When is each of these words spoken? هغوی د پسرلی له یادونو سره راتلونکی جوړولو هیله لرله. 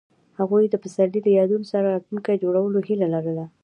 هغوی 0.39 0.63
د 0.69 0.75
پسرلی 0.83 1.21
له 1.25 1.31
یادونو 1.39 1.65
سره 1.71 1.87
راتلونکی 1.93 2.41
جوړولو 2.43 2.79
هیله 2.87 3.07
لرله. 3.15 3.45